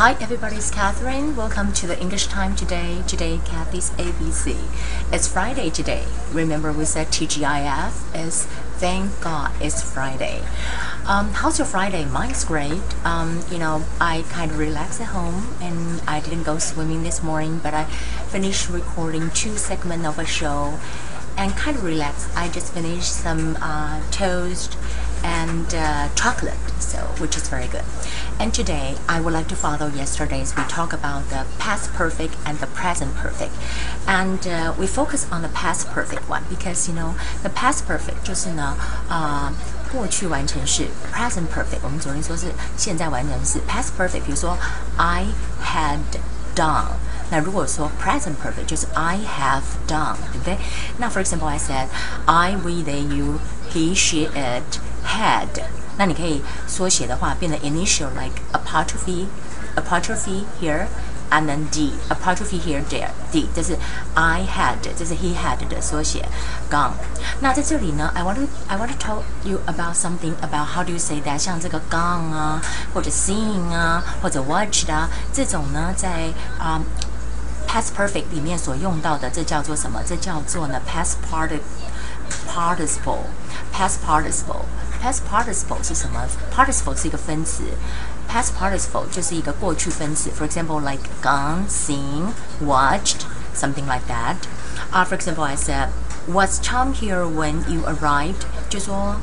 [0.00, 1.36] Hi everybody, it's Catherine.
[1.36, 3.02] Welcome to the English time today.
[3.06, 4.56] Today, Kathy's ABC.
[5.12, 6.06] It's Friday today.
[6.32, 8.46] Remember we said TGIF is
[8.80, 10.40] thank God it's Friday.
[11.06, 12.06] Um, how's your Friday?
[12.06, 12.80] Mine's great.
[13.04, 17.22] Um, you know, I kind of relaxed at home and I didn't go swimming this
[17.22, 20.80] morning, but I finished recording two segments of a show
[21.36, 22.34] and kind of relaxed.
[22.34, 24.78] I just finished some uh, toast
[25.23, 27.83] and uh, chocolate, so which is very good.
[28.39, 30.55] And today I would like to follow yesterday's.
[30.55, 33.53] We talk about the past perfect and the present perfect,
[34.07, 38.23] and uh, we focus on the past perfect one because you know the past perfect
[38.23, 38.75] 就是呢，
[39.09, 39.53] 啊、
[39.91, 44.23] 过去完成式 present perfect，我们昨天说是现在完成式 past perfect。
[44.25, 44.57] 比如说
[44.97, 45.27] I
[45.63, 45.99] had
[46.55, 46.97] done。
[47.31, 50.57] 那如果说 present perfect 就是 I have done，对不对？
[50.97, 51.87] 那 for example I said
[52.25, 53.39] I, we, they, you,
[53.71, 55.47] he, she, it had。
[55.97, 59.27] 那你可以缩写的话变成 initial like apostrophe
[59.75, 60.87] apostrophe here
[61.31, 63.77] and then D apostrophe here there D 这是
[64.13, 66.27] I had 这是 he had 的缩写
[66.69, 66.91] gone。
[67.39, 71.39] 那在这里呢，I want to I want to tell you about something about how do you say that
[71.39, 72.61] 像这个 gone 啊，
[72.93, 76.81] 或者 seen 啊，或者 watched 啊，这种呢在啊、
[77.67, 80.01] past perfect 里面所用到的，这叫做什么？
[80.05, 81.49] 这叫做呢 past part
[82.53, 83.23] participle
[85.01, 86.25] past participle past participle 是什么？
[86.55, 87.63] participle 是一个分词，
[88.29, 90.29] past participle 就是一个过去分词。
[90.37, 92.33] For example, like gone, seen,
[92.63, 93.21] watched,
[93.55, 94.35] something like that.
[94.91, 95.89] Uh, for example, I said,
[96.27, 99.15] "Was Tom here when you arrived?" 就说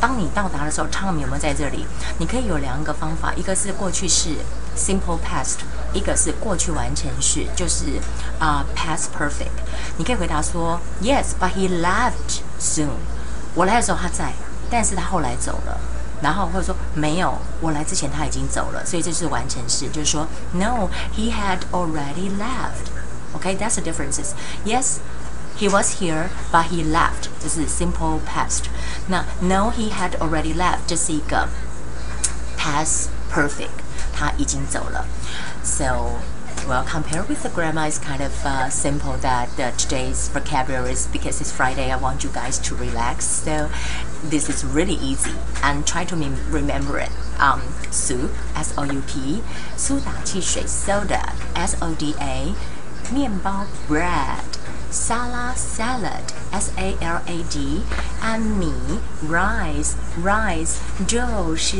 [0.00, 1.86] 当你到达的时候，Tom 有没有在这里？
[2.18, 4.30] 你可以有两个方法，一个是过去式
[4.76, 5.58] simple past，
[5.92, 8.00] 一个是过去完成式，就是
[8.38, 9.50] 啊、past perfect。
[9.98, 12.88] 你可以回答说，Yes, but he left soon。
[13.54, 14.32] 我来的时候他在，
[14.70, 15.80] 但是他后来走了。
[16.22, 22.90] 然后或者说没有，我来之前他已经走了，所以这是完成式，就是说，No, he had already left.
[23.34, 24.32] Okay, that's the differences.
[24.64, 24.98] Yes.
[25.58, 27.28] He was here, but he left.
[27.38, 28.64] 这是 simple past.
[29.08, 30.78] 那 No, he had already left.
[30.86, 31.48] 这是一个
[32.56, 33.68] past perfect.
[34.14, 35.06] 他已经走了。
[35.62, 36.20] So,
[36.68, 41.06] well, compared with the grammar, it's kind of uh, simple that uh, today's vocabulary is
[41.08, 41.90] because it's Friday.
[41.90, 43.24] I want you guys to relax.
[43.24, 43.70] So,
[44.22, 45.32] this is really easy
[45.62, 47.10] and try to mem- remember it.
[47.40, 49.42] Um, soup, S O U P,
[49.76, 52.54] 苏打汽水 soda, S O D A,
[53.12, 54.53] 面包 bread.
[54.94, 57.84] Salad, salad, S A L A D,
[58.22, 58.72] and 米
[59.22, 61.76] rice, rice 就是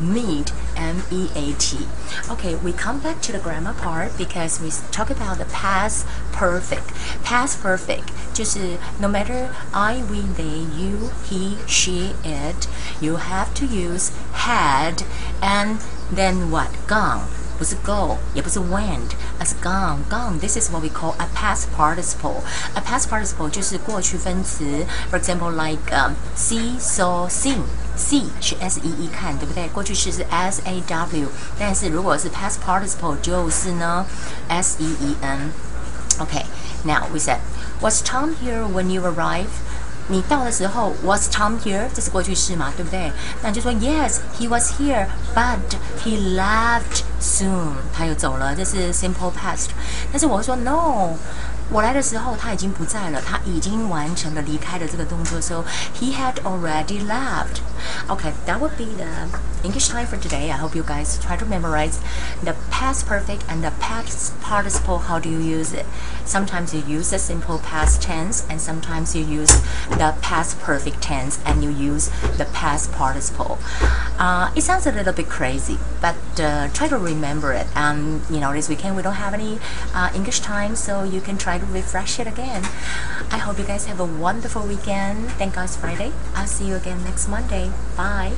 [0.00, 1.86] meat, M E A T.
[2.28, 6.92] Okay, we come back to the grammar part because we talk about the past perfect.
[7.24, 12.68] Past perfect 就是 no matter I, we, they, you, he, she, it,
[13.00, 15.04] you have to use had
[15.40, 16.70] and then what?
[16.86, 17.26] Gone.
[17.58, 24.64] 不是 go，也不是 went，而是 gone。gone this is what we call a past participle。a past participle 就是过去分词。
[25.10, 29.68] For example, like um, see, saw, sing。see 是 s e e 看，对不对？
[29.68, 31.28] 过去式是 s a w，
[31.58, 34.06] 但是如果是 past participle 就是呢
[34.48, 36.46] s e e n。Okay,
[36.84, 37.38] now we said,
[37.80, 39.60] was Tom here when you arrived?
[40.09, 41.85] 你到的时候，Was Tom here？
[41.93, 43.11] 这是过去式嘛，对不对？
[43.41, 45.57] 那就说 Yes, he was here, but
[46.03, 47.73] he left soon。
[47.93, 49.67] 他又走了，这是 simple past。
[50.11, 51.13] 但是我会说 No，
[51.69, 55.65] 我来的时候他已经不在了，他已经完成了离开的这个动作，so
[55.99, 57.59] he had already left。
[58.09, 60.51] Okay, that would be the English time for today.
[60.51, 61.99] I hope you guys try to memorize
[62.43, 64.99] the past perfect and the past participle.
[64.99, 65.85] How do you use it?
[66.25, 69.51] Sometimes you use the simple past tense, and sometimes you use
[69.89, 73.57] the past perfect tense, and you use the past participle.
[74.19, 77.67] Uh, it sounds a little bit crazy, but uh, try to remember it.
[77.75, 79.59] And you know, this weekend we don't have any
[79.93, 82.63] uh, English time, so you can try to refresh it again.
[83.31, 85.29] I hope you guys have a wonderful weekend.
[85.31, 86.11] Thank God it's Friday.
[86.35, 87.66] I'll see you again next Monday.
[87.95, 88.33] Bye.